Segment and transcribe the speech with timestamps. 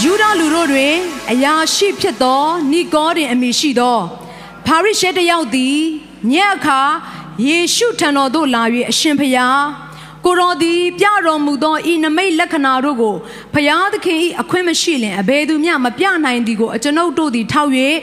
[0.00, 0.94] ယူဒလူတို့တွင်
[1.32, 3.98] အရာရှိဖြစ်သောနိကောဒင်အမိရှိသော
[4.66, 5.78] ဖာရိရှဲတယောက်သည်
[6.32, 6.80] ညက်အခါ
[7.46, 9.60] ယေရှုထံတော်သို့လာ၍အရှင်ဖျား
[10.24, 13.16] ကိုတော်သည်ပြတော်မူသောဤနမိတ်လက္ခဏာတို့ကို
[13.54, 17.70] ဖျားသခင်၏အခွင့်မရှိလင်အဘယ်သူမျှမပြနိုင်သည်ကိုအကျွန်ုပ်တို့သည်ထောက်၍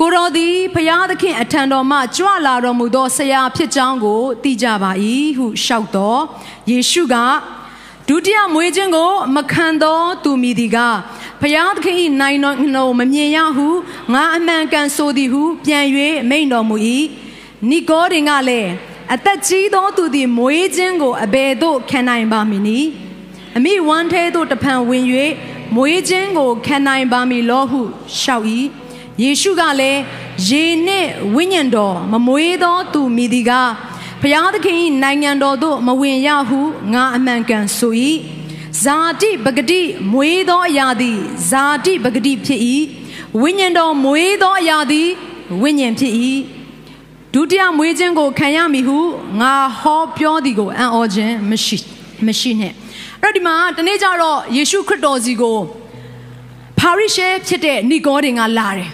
[0.00, 4.90] ကိုတော်သည်ဖျားသခင်အထံတော်မှကြွလာတော်မူသောဆရာဖြစ်ကြောင်းကိုသိကြပါ၏
[5.36, 6.20] ဟုလျှောက်တော်
[6.70, 7.16] ယေရှုက
[8.08, 10.78] ဒုတိယမွေးခြင်းကို မခံသောသူမည်သည်က
[11.40, 12.38] ဖျားသခင်၏နိုင်
[12.76, 13.68] တော်မမြင်ရဟု
[14.12, 15.86] ငါအမှန်ကန်ဆိုသည်ဟုပြန်၍
[16.30, 16.76] မိန်တော်မူ၏
[17.68, 18.70] နိကောဒင်ကလည်း
[19.14, 22.88] အသက်ကြီးသောသူသည်မွေးခြင်းကိုအဘယ်သို့ခံနိုင်ပါမည်နည်း
[23.56, 25.04] အမိဝမ်းထဲသို့တဖန်ဝင်၍
[25.74, 27.80] မွေးခြင်းကိုခံနိုင်ပါမည်လောဟု
[28.16, 28.46] လျှောက်၏
[29.22, 30.00] ယေရှုကလည်း
[30.48, 33.52] ရေနှင့်ဝိညာဉ်တော်မမွေးသောသူမိသည်က
[34.22, 36.60] ဖျားသခင်၏နိုင်ငံတော်သို့မဝင်ရဟု
[36.92, 37.94] ငါအမှန်ကန်ဆို၏
[38.82, 39.80] ဇာတိပဂတိ
[40.12, 41.18] မွေးသောအရာသည်
[41.50, 42.60] ဇာတိပဂတိဖြစ်၏
[43.40, 45.08] ဝိညာဉ်တော်မွေးသောအရာသည်
[45.62, 46.12] ဝိညာဉ်ဖြစ်၏
[47.34, 48.98] ဒုတိယမွေးခြင်းကိုခံရမည်ဟု
[49.40, 51.78] ငါဟောပြောသည်ကိုအံ့ဩခြင်းမရှိ
[52.26, 52.72] မရှိနဲ့
[53.22, 55.58] အဲ့ဒီမှာတနေ့ကျတော့ယေရှုခရစ်တော်စီကို
[56.78, 58.90] ဖာရိရှဲဖြစ်တဲ့နိကောဒင်ကလာတယ်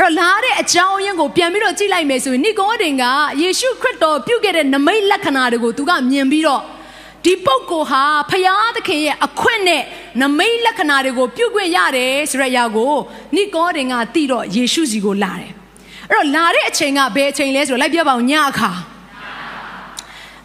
[0.00, 3.04] အဲ့တော့လာတဲ့အကြောင်းအရင်းကိုပြန်ပြီးတော့ကြည့်လိုက်မယ်ဆိုရင်နိကောဒင်က
[3.42, 6.62] ယေရှုခရစ်တော်ပြုခဲ့တဲ့နမိတ်လက္ခဏာတွေကိုသူကမြင်ပြီးတော့
[7.24, 9.82] ဒီပုဂ္ဂိုလ်ဟာဖယားသခင်ရဲ့အခွင့်နဲ့
[10.22, 12.94] နမိတ်လက္ခဏာတွေကိုပြုခွင့်ရတယ်ဆိုတဲ့အရာကို
[13.36, 15.50] နိကောဒင်ကသိတော့ယေရှုစီကိုလာတယ်
[16.10, 18.70] အဲ့တော့လာတဲ့အချိန်ကဘယ်အချိန်လဲဆိုတော့လိုက်ပြပါအောင်ညအခါ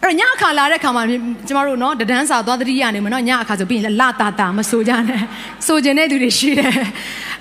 [0.02, 1.02] အဲ့တော့ညအခါလာတဲ့ခါမှာ
[1.46, 5.22] ကျမတို့နော်တဒန်းစာသွားတတိယနေမှာနော်ညအခါဆိုပြီးရင်လာတာတာမဆိုကြနဲ့
[5.66, 6.72] ဆိုကျင်တဲ့သူတွေရှိတယ်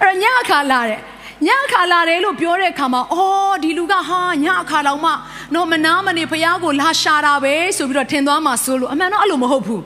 [0.02, 1.00] အဲ့တော့ညအခါလာတဲ့
[1.44, 5.12] ညအခါလာတယ်လို့ပြောတဲ့အခါမှာအော်ဒီလူကဟာညအခါလောက်မှ
[5.56, 9.84] တော့မနာမနေဖះကိုလာရှာတာပဲဆိုပြီးတော့ထင်သွားမှာဆိုလို့အမှန်တော့အဲ့လိုမဟုတ်ဘူး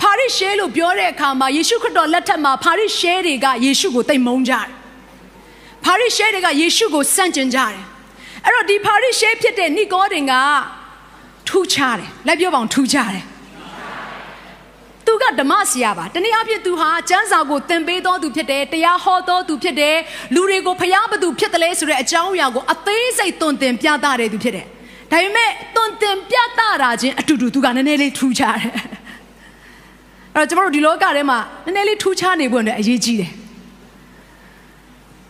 [0.00, 4.68] ဖာရိရှဲလို့ပြောတဲ့အခါမှာယေရှုခရစ်တော်လက်ထက်မှာဖာရိရှဲတွေကယေရှုကိုတိတ်မုန်းကြတယ်
[5.84, 7.80] ဖာရိရှဲတွေကယေရှုကိုစန့်ကျင်ကြတယ်
[8.44, 10.34] အဲ့တော့ဒီဖာရိရှဲဖြစ်တဲ့နိကောဒင်က
[11.48, 13.24] ထူးခြားတယ်လက်ပြောပေါင်ထူးခြားတယ်
[15.06, 19.96] သူကဓမ္မဆရာပါတနည်းအားဖြင့်သူဟာကျမ်းစာကိုသင်ပေးတော်သူဖြစ်တယ်တရားဟောတော်သူဖြစ်တယ်
[20.34, 24.66] လူတွေကိုဖျားဘသူဖြစ်တယ်လဲဆိုတဲ့အကြောင်းအရာကိုအသေးစိတ်သွန်သင်ပြသတဲ့သူဖြစ်တယ်
[25.10, 28.72] ဒါပေမဲ့သွန်သင်ပြသတာချင်းအတူတူသူကနည်းနည်းလေးထူးခြားတယ်
[30.34, 33.30] အဲ့တော့ကျွန်တော်တို့ဒီလောကထဲမှာနည်းနည်းလေးထူးခြားနေဖို့အတွက်အရေးကြီးတယ်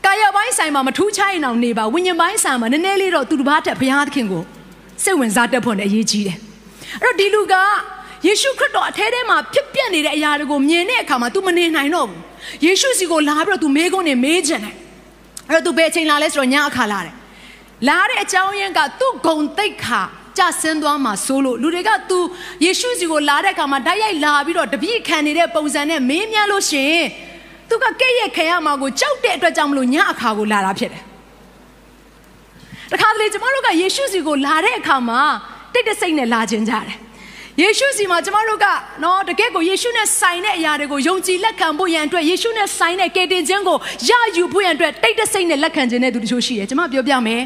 [0.04, 4.42] ကာယပိုင်းဆိုင်မှာမထူးခြားရင်အောင်နေပါဝိညာဉ်ပိုင်းဆိုင်မှာနည်းနည်းလေးတော့သူတစ်ပါးတက်ဘုရားသခင်ကို
[5.02, 6.36] စိတ်ဝင်စားတတ်ဖို့အတွက်အရေးကြီးတယ်
[7.02, 7.54] အဲ့တော့ဒီလူက
[8.27, 12.21] ယေရှုခရစ်တော်အထဲထဲမှာဖြစ်ပျက်နေတဲ့အရာတွေကိုမြင်တဲ့အခါမှာ तू မနေနိုင်တော့ဘူး
[12.65, 14.75] ယေရှုစီကိုလာပြီးတော့ तू မေးခွန်းနဲ့မေးချင်တယ်
[15.49, 17.15] အဲ့တော့ तू ဘယ်အချိန်လာလဲဆိုတော့ညအခါလာတယ်
[17.87, 20.01] လာတဲ့အကြောင်းရင်းကသူ့ဂုံတိတ်ခါ
[20.37, 22.17] ကြဆင်းသွားမှာဆိုလို့လူတွေက तू
[22.65, 27.07] ယေရှုစီကိုလာတဲ့အခါမှာဓာတ်ရိုက်လာပြီးတော့တပြည့်ခံနေတဲ့ပုံစံနဲ့မေးမြန်းလို့ရှိရင်
[27.69, 31.03] သူကကဲ့ရဲ့ခံရမှာကိုကြောက်တဲ့အတွက်ကြောင့်မလို့ညအခါကိုလာတာဖြစ်တယ်
[32.91, 35.21] တခါတလေကျမတို့ကယေရှုစီကိုလာတဲ့အခါမှာ
[35.73, 36.97] တိတ်တဆိတ်နဲ့လာခြင်းကြတယ်
[37.60, 38.66] ယေရှုစီမှာကျမတို့က
[39.04, 47.42] နော်တကယ့်ကိုယေရှုနဲ့ဆိုင်တဲ့အရာတွေကိုယုံကြည်လက်ခံဖို့ရန်အတွက်ယေရှုနဲ့ဆိုင်တဲ့ကယ်တင်ခြင်းကိုရယူဖို့ရန်အတွက်တိတ်တဆိတ်နဲ့လက်ခံခြင်းတဲ့သူတချို့ရှိတယ်ကျမပြောပြမယ်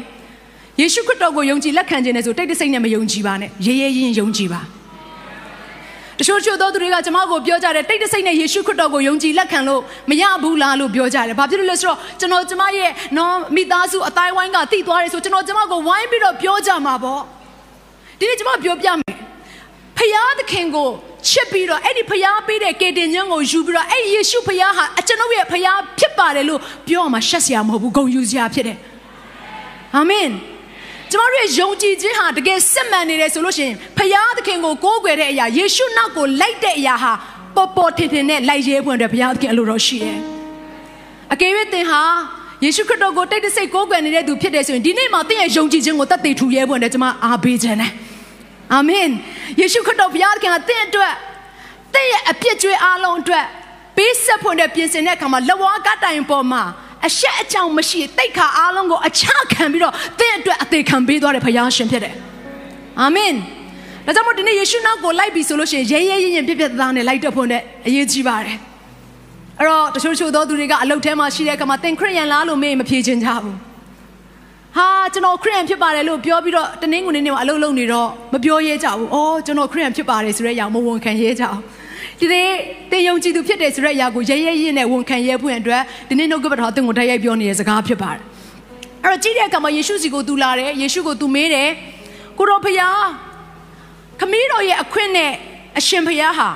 [0.81, 4.61] ယေရှုခရစ်တော်ကိုယုံကြည်လက်ခံခြင်းနဲ့ဆိုတိတ်တဆိတ်နဲ့မယုံကြည်ပါနဲ့ရဲရဲရင်ယုံကြည်ပါ
[6.19, 17.21] တချို့ချို့သောသူတွေကကျမကိုပြောကြတယ်တိတ်တဆိတ်နဲ့ယေရှုခရစ်တော်ကိုယုံကြည်လက်ခံလို့မရဘူးလားလို့ပြောကြတယ်။ဘာဖြစ်လို့လဲဆိုတော့ကျွန်တော်ကျမရဲ့နော်မိသားစုအတိုင်းဝိုင်းကတိသွားတယ်ဆိုကျွန်တော်ကျမကိုဝိုင်းပြီးတော့ပြောကြမှာပေါ့။
[18.19, 19.06] ဒီနေ့ကျမပြောပြမယ်
[19.97, 20.89] ဖယားသခင်ကို
[21.29, 28.77] ချစ်ပြီးတော့အဲ့ဒီဖယားပေးတဲ့ကေတင်ခြင်းကိုယူပြီးတော့အဲ့ယေရှုဖယားဟာအကျွန်ုပ်ရဲ့ဖယားဖြစ်ပါတယ်လို့ပြောမှရှက်စရာမဟုတ်ဘူးဂုဏ်ယူစရာဖြစ်တယ်
[29.95, 30.29] အာမင်
[31.11, 37.11] ကျမတို့ရဲ့ယုံကြည်ခြင်းဟာတကယ်စစ်မှန်နေတယ်ဆိုလို့ရှိရင်ဖယားသခင်ကိုကိုးကွယ်တဲ့အရာယေရှုနောက်ကိုလိုက်တဲ့အရာဟာ
[37.55, 40.17] ပေါ်ပေါ်ထင်ထင်နဲ့လိုက်ရဲဖွင့်တဲ့ဘုရားသခင်အလိုတော်ရှိတယ်
[41.33, 42.01] အကယ်၍သင်ဟာ
[42.63, 47.91] ယေရှုခရစ်တော်ကိုတိတ်တဆိတ်ကိုးကွယ်နေတဲ့သူဖြစ်တယ်ဆိုရင်ဒီနေ့မှာသင်ရဲ့ယုံကြည်ခြင်းကိုတတ်သိထူရဲဖွင့်တယ်ကျွန်မအားပေးခြင်းတယ်
[48.73, 49.07] အာမင်
[49.59, 51.13] ယေရှုခရစ်တော်ဘုရားခင်ကတင့်အတွက်
[51.93, 53.45] တင့်ရဲ့အပြစ်ကြွေးအားလုံးအတွက်
[53.97, 56.63] ပေးဆက်ဖွင့်တဲ့ပြင်ဆင်တဲ့အခါမှာလဝါကတိုင်ပေါ်မှာ
[57.07, 59.23] အရှက်အကြောင်းမရှိတိတ်ခါအားလုံးကိုအချ
[59.53, 62.15] ခံပြီးတော့တင့်အတွက်အသေးခံပေးသွားတဲ့ဘုရားရှင်ဖြစ်တယ်
[63.01, 63.33] အာမင်
[64.05, 68.57] ဒါကြောင့်မို့ဒီနေ့ယေရှုနောက်ကိုလိုက်ပြီဆိုလို့ရှိရင်ရဲရဲရင်ရင်ပြပြသားသားနဲ့လိုက်တော့ဖို့နဲ့အရေးကြီးပါတယ်
[69.59, 73.55] အဲ့တော့တချို့ချို့သောသူတွေကအလုတ်ထဲမှာရှိတဲ့အခါမှာသင်ခရစ်ယာန်လားလို့မေးမဖြေချင်ကြဘူး
[74.75, 81.59] ဟာကျွန်တော်ခရစ်ယာန်ဖြစ်ပါတယ်လို့ပြောပြီးတော့တနင်္ဂနွေနေ့မှာအလုပ်လုပ်နေတော့မပြောရဲကြဘူး။အော်ကျွန်တော်ခရစ်ယာန်ဖြစ်ပါတယ်ဆိုတဲ့အရာမဝန်ခံရဲကြအောင်။
[82.19, 82.49] ဒီနေ့
[82.91, 88.21] သင်ယုံကြည်သူဖြစ်တယ်ဆိုတဲ့အရာကိုရဲရဲရင့်နဲ့ဝန်ခံရဲဖို့အတွက်ဒီနေ့နှုတ်ကပတ်တော်သင်ကိုတိုက်ရိုက်ပြောနေတဲ့စကားဖြစ်ပါတယ်။
[89.03, 91.69] အဲ့တော့ကြည့်တဲ့အခါမှာယေရှုစီကိုသူလာတယ်ယေရှုကိုသူမေးတယ်
[92.37, 93.01] ကိုတော်ဖျား
[94.19, 95.31] ခမည်းတော်ရဲ့အခွင့်နဲ့
[95.77, 96.49] အရှင်ဖျားဟာ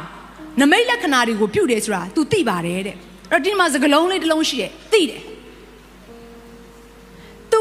[0.60, 2.96] နမိတ်လက္ခဏာတွေကိုပြုတယ်ဆိုတာ तू သိပါတယ်တဲ့။
[3.32, 5.31] အဲ့တော့ဒီမှာစကလုံးလေးတစ်လုံးရှိတယ်သိတယ်သူ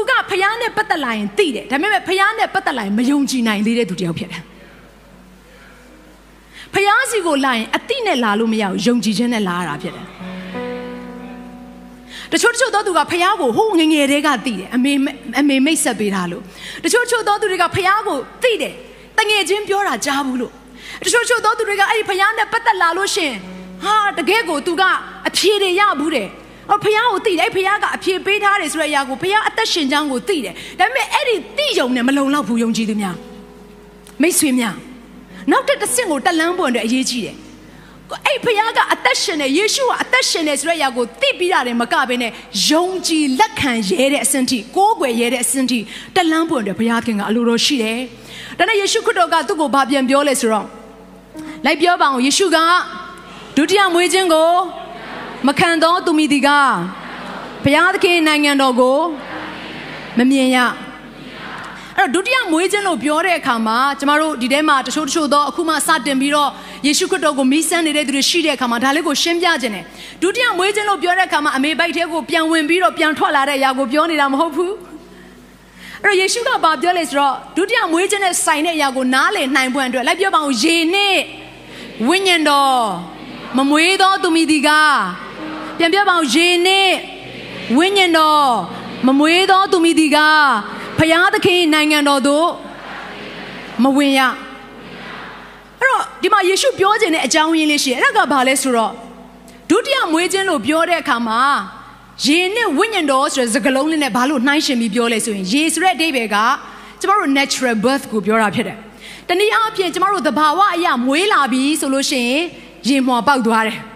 [0.09, 4.43] ကဖျားနဲ့ပတ်သက်လာရင်သိတယ်ဒါပေမဲ့ဖျားနဲ့ပတ်သက်လာရင်မယုံကြည်နိုင်သေးတဲ့သူတယောက်ဖြစ်တယ်
[6.73, 10.05] ဖျားစီကိုလာရင်အတိနဲ့လာလို့မရဘူးယုံကြည်ခြင်းနဲ့လာရတာဖြစ်တယ်
[12.31, 14.93] တချို့တချို့သောသူကဖျားကိုဟိုငငယ်တွေကသိတယ်အမေ
[15.39, 16.43] အမေမိတ်ဆက်ပေးတာလို့
[16.83, 18.73] တချို့တချို့သောသူတွေကဖျားကိုသိတယ်
[19.17, 20.53] တငယ်ချင်းပြောတာကြားဘူးလို့
[21.03, 23.33] တချို့တချို့သောသူတွေကအဲ့ဒီဖျားနဲ့ပတ်သက်လာလို့ရှင်
[23.83, 24.83] ဟာတကယ်ကိုသူက
[25.27, 26.29] အဖြေတွေရဘူးတယ်
[26.69, 33.15] အော်ဖះကိုသိတယ်ဖះကအဖြေပေးထားတယ်ဆိုတဲ့အရာကိုဖះအသက်ရှင်ကြောင်းကိုသိတယ်ဒါပေမဲ့အဲ့ဒီသိယုံနဲ့မလုံလောက်ဘူးယုံကြည်သူများ
[34.21, 34.75] မိတ်ဆွေများ
[35.51, 37.35] နောက်တစ်တစ်ဆင့်ကိုတက်လန်းပွင့်အတွက်အရေးကြီးတယ်
[38.25, 42.31] အဲ့ဖះကအသက်ရှင်တယ်ယေရှုကအသက်ရှင်တယ်ဆိုတဲ့အရာကိုသိပြီးရတယ်မကဘဲနဲ့
[42.69, 45.79] ယုံကြည်လက်ခံရဲတဲ့အဆင့်ထိကိုးကွယ်ရဲတဲ့အဆင့်ထိ
[46.15, 47.99] တက်လန်းပွင့်အတွက်ဘုရားခင်ကအလိုတော်ရှိတယ်
[48.57, 50.67] ဒါနဲ့ယေရှုခရစ်တော်ကသူ့ကိုဗာပြန်ပြောလဲဆိုတော့
[51.65, 52.57] လိုက်ပြောပါအောင်ယေရှုက
[53.57, 54.51] ဒုတိယမွေးခြင်းကို
[55.47, 56.49] မခံသောသူမိဒီက
[57.63, 58.99] ဘုရားသခင်နိုင်ငံတော်ကို
[60.17, 60.57] မမြင်ရ
[61.97, 66.49] အဲ့တော့ဒုတိယမွေးခြင်းလို့ပြောတဲ့အခါမှာကျမတို့ဒီထဲမှာတချို့တချို့တော့အခုမှစတင်ပြီးတော့
[66.85, 69.85] ယေရှုခရစ်တော်ကိုမီးစမ်းနေတဲ့သူတွေရှိတဲ့အခါမှာဒါလေးကိုရှင်းပြခြင်းတယ်
[70.21, 74.73] ဒုတိယမွေးခြင်းလို့ပြောတဲ့အခါမှာအမေဘိုက်ထဲကိုပြန်ဝင်ပြီးတော့ပြန်ထွက်လာတဲ့အရာကိုပြောနေတာမဟုတ်ဘူး
[76.03, 81.17] အဲ့တော့ယေရှုကဘာပြောလဲဆိုတော့ဒုတိယမွေးခြင်းနဲ့ဆိုင်တဲ့အရာကိုနားလည်နိုင်ဖို့အတွက်လိုက်ပြောပါအောင်ယေနဲ့
[82.07, 82.81] ဝိညာဉ်တော်
[83.57, 84.69] မမွေးသောသူမိဒီက
[85.77, 86.89] ပြန်ပြောပါအောင်ယေနဲ့
[87.77, 88.49] ဝိညာဉ်တော်
[89.07, 90.17] မမွေးသောသူမိဒီက
[90.97, 92.47] ဖျားသခင်နိုင်ငံတော်သို့
[93.83, 94.21] မဝင်ရ
[95.79, 98.93] အဲ့တော့ဒီမှာယေရှုပြောခြင်းတဲ့အကြောင်းရင်းလေးရှိတယ်အဲ့ဒါကဘာလဲဆိုတော့
[99.69, 101.41] ဒုတိယမွေးခြင်းလို့ပြောတဲ့အခါမှာ
[102.25, 106.37] ယေနဲ့ဝိညာဉ်တော်ဆိုတဲ့စကားလုံးလေးနဲ့ဘာလို့နှိုင်းရှင်ပြီးပြောလဲဆိုရင်ယေဆိုတဲ့အဓိပ္ပာယ်က
[106.99, 108.77] ကျမတို့ natural birth ကိုပြောတာဖြစ်တယ်။
[109.27, 112.41] တနည်းအားဖြင့်ကျမတို့သဘာဝအရာမွေးလာပြီဆိုလို့ရှိရင်
[112.87, 113.79] ရေမှော်ပေါက်သွားတယ်။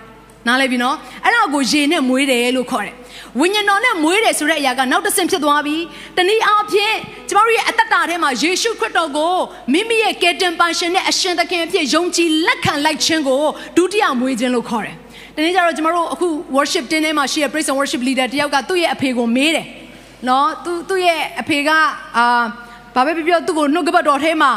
[0.47, 0.95] နားလည်ပြီနော်။
[1.25, 2.95] အဲ့ဒါကိုရေနဲ့မွေးတယ်လို့ခေါ်တယ်။
[3.39, 5.77] ဝိညာဉ်တော်နဲ့မွေးတယ်ဆိုတဲ့အရာကနောက်တစ်ဆင့်ဖြစ်သွားပြီ။
[6.17, 6.95] တနည်းအားဖြင့်
[7.29, 9.35] ကျမတို့ရဲ့အသက်တာထဲမှာယေရှုခရစ်တော်ကို
[9.73, 13.43] မိမိရဲ့ကယ်တင်ပါရှင်နဲ့အရှင်သခင်အဖြစ်ယုံကြည်လက်ခံလိုက်ခြင်းကို
[13.77, 14.95] ဒုတိယမွေးခြင်းလို့ခေါ်တယ်။
[15.35, 19.65] ဒီနေ့ကျတော့ကျမတို့အခု worship တင်းထဲမှာရှိတဲ့ praise and worship leader တယောက်ကသူ့ရဲ့အဖေကိုမေးတယ်။
[20.27, 21.69] နော်သူသူ့ရဲ့အဖေက
[22.17, 22.25] အာ
[22.95, 24.51] ဘာပဲပြောပြောသူ့ကိုနှုတ်ကပတ်တော်ထဲမှာ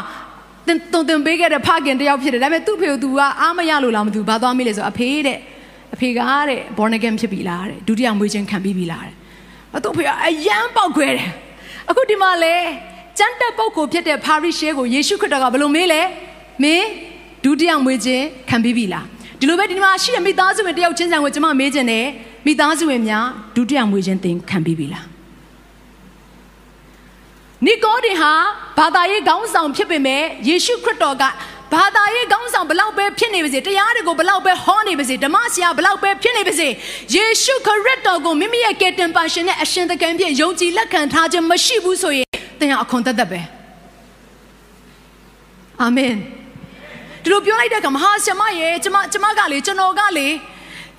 [0.67, 5.37] တင်တုံတင်ပေးခဲ့တဲ့ဖခင်တယောက်ဖြစ်တယ်ဒါပေမဲ့သူ့ဖေကို तू ကအားမရလို့လားမသိဘူးဘာသွားမိလဲဆိုအဖေတဲ့
[5.93, 6.19] အဖေက
[6.49, 9.15] တဲ့ born again ဖြစ်ပြီလားတဲ့ဒုတိယမွေးခြင်းခံပြီးပြီလားတဲ့
[9.75, 11.29] အသူ့ဖေကအယမ်းပေါက်ခွဲတယ်
[11.89, 12.55] အခုဒီမှာလေ
[13.17, 16.01] ကျမ်းတက်ပုတ်ကိုဖြစ်တဲ့ပါရိရှဲကိုယေရှုခရစ်တော်ကဘယ်လိုမေးလဲ
[16.63, 16.87] မင်း
[17.43, 19.05] ဒုတိယမွေးခြင်းခံပြီးပြီလား
[19.39, 22.05] ဒီလိုပဲဒီမှာရှိတဲ့မိသားစုဝင်တယောက်ချင်းဆိုင်ကိုကျွန်မမေးခြင်းတယ်
[22.45, 23.25] မိသားစုဝင်များ
[23.55, 25.05] ဒုတိယမွေးခြင်းသင်ခံပြီးပြီလား
[27.65, 28.33] နီကိုဒီဟာ
[28.77, 31.23] ဘာသာရေးခေါင်းဆောင်ဖြစ်ပေမဲ့ယေရှုခရစ်တော်က
[31.73, 36.67] ဘာသာရေးခေါင်းဆောင်ဘလောက်ပဲဖြစ်နေပါစေတရားတွေကိုဘလောက်ပဲဟောနေပါစေဓမ္မဆရာဘလောက်ပဲဖြစ်နေပါစေ
[37.15, 42.27] ယေရှုခရစ်တော်ကိုမိမိရဲ့ကယ်တင်ပါရှင်နဲ့အရှင်သခင်ပြည့်ယုံကြည်လက်ခံထားခြင်းမရှိဘူးဆိုရင်
[42.59, 43.41] သင်ဟာအခွန်သက်သက်ပဲ
[45.81, 46.13] အာမင်
[47.23, 50.27] ဒီလိုပြောလိုက်တဲ့အခါမဟာဆရာမရဲ့ကျမကျမကလေကျွန်တော်ကလေ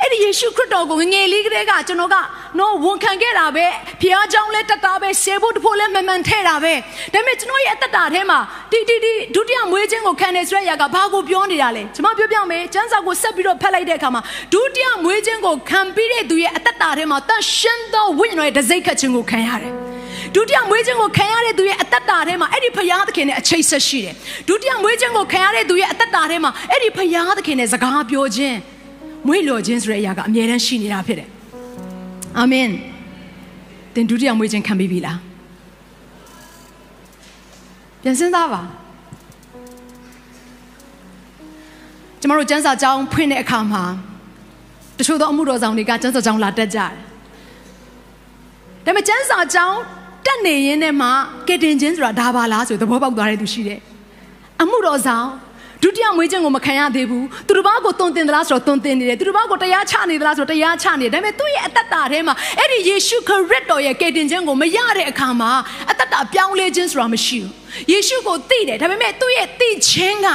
[0.02, 2.16] အဲ့ဒီယေရှုခရစ်တော်ကိုငငယ်လေးကလေးကကျွန်တော်က
[2.60, 3.66] နော်ဝန်ခံခဲ့တာပဲ
[4.02, 6.74] ဖះเจ้าလဲတက်တာပဲဆေဖို့တဖို့လဲမမှန်ထဲတာပဲ
[7.14, 8.40] ဒါပေမဲ့ကျွန်တော်ရဲ့အသက်တာထဲမှာ
[8.72, 14.22] ဒီဒီဒီဒုတိယမွေးခြင်းကိုခံနေဆိုတဲ့အရာကဘာကိုပြောနေတာလဲကျွန်မပြောပြမယ်ကျမ်းစာကိုဆက်ပြီးတော့ဖတ်လိုက်တဲ့အခါမှာ
[14.54, 19.74] ဒုတိယမွေးခြင်းကိုခံပြီးတဲ့သူရဲ့အသက်တာထဲမှာတန်ရှင်းသောဝိညာဉ်တော်ရဲ့တစိတ်ခတ်ခြင်းကိုခံရတယ်
[20.36, 24.16] ဒုတိယမွေးခြင်းကိုခံရတဲ့သူရဲ့အသက်တာထဲမှာအဲ့ဒီဖယားသခင်နဲ့အချိတ်ဆက်ရှိတယ်
[24.48, 28.58] ဒုတိယမွေးခြင်းကိုခံရတဲ့သူရဲ့အသက်တာထဲမှာအဲ့ဒီဖယားသခင်နဲ့စကားပြောခြင်း
[29.27, 31.29] မွေးလျော်ခြင်းဆိုတဲ့အရာကအမြဲတမ်းရှိနေတာဖြစ်တယ်
[32.39, 32.69] အာမင်
[33.95, 35.19] သင်ဒုတိယမွေးခြင်းခံပြီးပြီလား
[38.03, 38.63] ပြန်စဉ်းစားပါ
[42.21, 43.85] ကျမတို့ကျန်းစာကျောင်းဖွင့်တဲ့အခါမှာ
[44.99, 46.93] တချို့သောအမှုတော်ဆောင်တွေကကျန်းစာကျောင်းလာတက်ကြတယ်
[48.85, 49.79] ဒါပေမဲ့ကျန်းစာကျောင်း
[50.27, 51.09] တက်နေရင်းနဲ့မှ
[51.49, 53.81] ကတင်ချင်းဆိုတာဒါပါလားဆိုသဘောပေါက်သွားတဲ့သူရှိတယ်
[54.63, 55.27] အမှုတော်ဆောင်
[55.83, 65.51] ဒုတိယမွေးခြင်းကိုမခံရသေးဘူးသူတို့ဘာကိုတုံတင်သလားဆိုတော့တုံတင်နေတယ်သူတို့ဘာကိုတရားချနေသလားဆိုတော့တရားချနေတယ်ဒါပေမဲ့သူ့ရဲ့အသက်တာထဲမှာအဲ့ဒီယေရှုခရစ်တော်ရဲ့ကယ်တင်ခြင်းကိုမရတဲ့အခါမှာ
[65.91, 67.51] အသက်တာပြောင်းလဲခြင်းဆိုတာမရှိဘူး
[67.93, 70.29] ယေရှုကိုသိတယ်ဒါပေမဲ့သူ့ရဲ့သိခြင်းက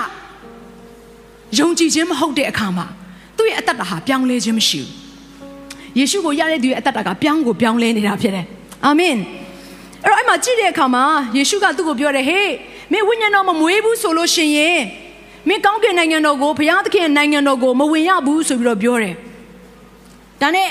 [1.60, 2.86] ယုံကြည်ခြင်းမဟုတ်တဲ့အခါမှာ
[3.38, 4.90] သူ့ရဲ့အသက်တာဟာပြောင်းလဲခြင်းမရှိဘူး
[6.00, 8.46] ယေရှုကိုရတဲ့သူရဲ့အသက်တာကပြောင်းကိုပြောင်းလဲနေတာဖြစ်တယ်
[8.86, 9.18] အာမင်
[10.04, 11.04] အဲ့တော့အဲ့မှာကြည့်တဲ့အခါမှာ
[11.38, 12.52] ယေရှုကသူ့ကိုပြောတယ်ဟေး
[12.92, 14.82] မင်းဝိညာဉ်တော်မမွေးဘူးဆိုလို့ရှိရင်
[15.48, 19.16] မင်းကောင်းကင်နိုင်ငံတော်ကိုဘုရားသခင်နိုင်ငံတော်ကိုမဝင်ရဘူးဆိုပြီးတော့ပြောတယ်
[20.42, 20.70] ဒါနဲ့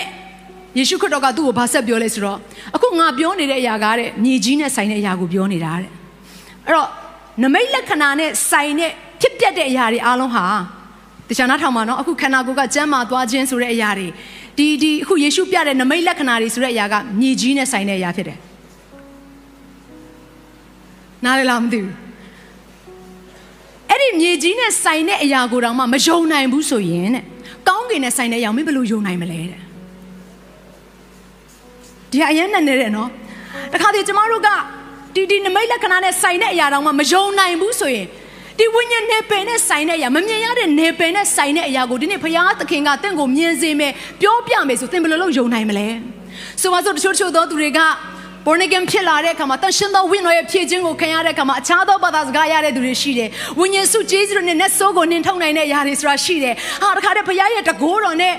[0.78, 2.38] ယေရှုခရစ်တော်ကသူ့ကိုဘာဆက်ပြောလဲဆိုတော့
[2.76, 5.90] အခုငါပြောနေတဲ့အရာကတဲ့မြေကြီးနဲ့ဆိုင်တဲ့အရာကိုပြောနေတာတဲ့
[6.66, 6.88] အဲ့တော့
[7.42, 8.90] နမိတ်လက္ခဏာနဲ့ဆိုင်တဲ့
[9.20, 10.44] ဖြစ်ပျက်တဲ့အရာတွေအားလုံးဟာ
[11.28, 14.08] တခြားနားထောင်ပါနော်အခုခန္ဓာကိုယ်ကကျမ်းမာသွားခြင်းဆိုတဲ့အရာတွေ
[14.58, 18.38] ဒီဒီအခုယေရှုပြတဲ့နမိတ်လက္ခဏာတွေဆိုတဲ့အရာကမြေကြီးနဲ့ဆိုင်တဲ့အရာဖြစ်တယ်
[21.24, 22.03] နားလည်လားမသိဘူး
[23.90, 27.24] အဲ့ဒီမြေကြီးနဲ့ဆိုင်တဲ့အရာကိုတော့မှမယုံနိုင်ဘူးဆိုရင်တဲ့
[27.68, 29.60] ကောင်းကင်နဲ့ဆိုင်တဲ့အရာမင်းဘယ်လိုယုံနိုင်မလဲတဲ့
[32.10, 33.08] ဒီအရင်နဲ့နေတယ်နော်
[33.72, 34.48] တခါတည်းကျမတို့က
[35.14, 38.06] ဒီဒီနမိတ်လက္ခဏာနဲ့ဆိုင်တဲ့အရာတော့မှမယုံနိုင်ဘူးဆိုရင်
[38.58, 45.88] ဒီဝိညာဉ်နေပင်နဲ့ဆိုင်တဲ့အရာမမြင်ရတဲ့နေပင်နဲ့ဆိုင်တဲ့အရာကိုဒီနေ့ဘုရားသခင်ကတင့်ကိုမြင်စေမယ်ပြောပြမယ်ဆိုသင်ဘယ်လိုလုပ်ယုံနိုင်မလဲ
[46.60, 47.80] ဆိုပါစို့တချို့တချို့သောသူတွေက
[48.46, 53.28] born again ဖြစ်လာတဲ့အခါမှာတန်ရှင်သောဝိညာဉ်ရဲ့ဖြည့်ခြင်းကိုခံရတဲ့အခါမှာအခြားသောဘာသာစကားရတဲ့သူတွေရှိတယ်။
[53.60, 58.34] ဝိညာဉ်စုကျေးဇူးတွေနဲ့နတ်ဆိုးကိုနင်ထုတ်နိုင်တဲ့ຢာတွေဆိုတာရှိတယ်။ဟာတခါတည်းဘုရားရဲ့တကိုးတော်နဲ့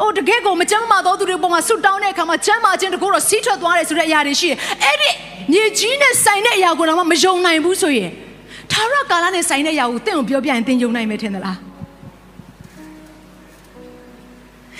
[0.00, 5.10] အိုတကယ်ကိုမကြမ်းမာသောသူတွေပေါ်မှာဆွတောင်းတဲ့အခါမှာကျမ်းမာခြင်းတကိုးတော်စီးထွက်သွားတယ်ဆိုတဲ့အရာတွေရှိတယ်။အဲ့ဒီ
[5.52, 8.10] မြေကြီးနဲ့ဆိုင်တဲ့အရာကိုတော့မယုံနိုင်ဘူးဆိုရင်
[8.72, 11.58] သာရကာလနဲ့ဆိုင်တဲ့အရာကိုတင့်ကိုပြောပြရင်သင်ယုံနိုင်မယ်ထင်သလား။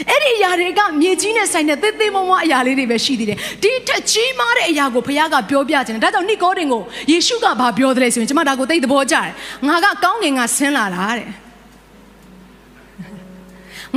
[0.08, 9.28] အဲ့ဒီအရာတွေကမြေကြီးနဲ့ဆိုင်တဲ့သေးသေးမွားမွားအရာလေးတွေပဲရှိသေးတယ်ဒီထက်ကြီးမားတဲ့အရာကိုဘုရားကပြောပြခြင်းတယ်ဒါကြောင့်နိကောဒင်ကိုယေရှုကဘာပြောတယ်လဲဆိုရင်ကျွန်မဒါကိုသိသဘောကျတယ်
[9.68, 11.28] ငါကကောင်းကင်ကဆင်းလာတာတဲ့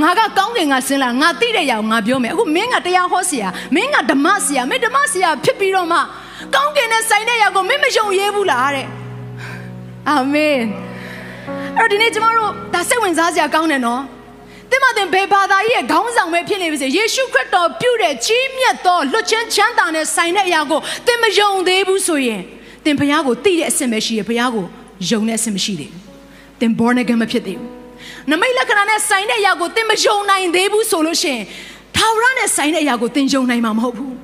[0.02, 5.98] ငါကကောင်းကင်ကဆင်းလာငါသိတဲ့အရာကိုငါပြောမယ်အခုမင်းကတရားဟောဆရာမင်းကဓမ္မဆရာမင်းဓမ္မဆရာဖြစ်ပြီးတော့မှ
[6.54, 8.86] ကောင်းကင်နဲ့ဆိုင်တဲ့အရာကိုမင်းမယုံရဲဘူးလားတဲ့
[10.08, 10.58] အာမင်
[11.78, 14.02] အဲ့တော့ဒီနေ့ကျမတို့ဒါစိတ်ဝင်စားစရာကောင်းတယ်နော်
[14.74, 22.40] တင်မတင်ဘယ်ဘာသာကြီးရဲ့ခေါင်းဆောင်ပဲဖြစ်နေပါစေယေရှုခရစ်တော်ပြုတဲ့ကြီးမြတ်သောလွတ်ချင်းချမ်းသာနဲ့ဆိုင်တဲ့အရာကိုသင်မယုံသေးဘူးဆိုရင်
[22.84, 24.64] သင်ဘုရားကိုသိတဲ့အဆင့်ပဲရှိရဘုရားကို
[25.10, 26.02] ယုံတဲ့အဆင့်မရှိသေးဘူး
[26.60, 27.70] သင် born again မဖြစ်သေးဘူး
[28.30, 31.42] နမိတ်လက္ခဏာနဲ့ဆိုင်တဲ့အရာကိုသင်မယုံနိုင်သေးဘူးဆိုလို့ရှိရင်
[31.96, 34.14] ထာဝရနဲ့ဆိုင်တဲ့အရာကိုသင်ယုံနိုင်မှာမဟုတ်ဘူး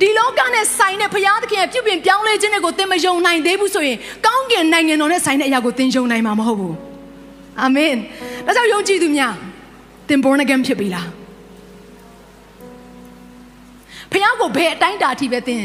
[0.00, 6.76] ဒီလောကနဲ့ဆိုင်တဲ့ဘုရားသခင်ရဲ့ပြုပြင်ပြောင်းလဲခြင်းတွေကိုသင်မယုံနိုင်သေးဘူးဆိုရင်ကောင်းကင်နိုင်ငံတော်နဲ့ဆိုင်တဲ့အရာကိုသင်ယုံနိုင်မှာမဟုတ်ဘူး
[7.60, 7.94] အာမင်
[8.46, 9.34] ဒါကြောင့်ယုံကြည်သူများ
[10.08, 11.08] သင် born again ဖြစ်ပြီလား
[14.12, 15.62] ဖခင်ကိုဘယ်အတိုင်းတာအထိပဲသင်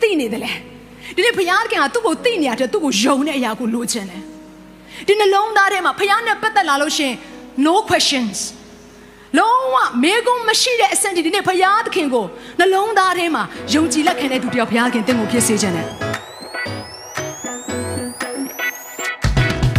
[0.00, 0.52] သိနေတယ်လေ
[1.16, 4.22] ဒီနေ့ဖခင်ကသူ့ကိုသိနေရတယ်သူ့ကိုယုံတဲ့အရာကိုလိုချင်တယ်
[5.06, 7.12] ဒီနှလုံးသားထဲမှာဖခင်နဲ့ပတ်သက်လာလို့ရှင်
[7.66, 8.38] no questions
[9.38, 12.26] လုံးဝမေကုံမရှိတဲ့အဆင့်ဒီနေ့ဖခင်သခင်ကို
[12.58, 13.42] နှလုံးသားထဲမှာ
[13.74, 15.78] ယုံကြည်လက်ခံတဲ့သူတယောက်ဖခင်သခင်တင့်ကိုဖြစ်စေခြင်းတ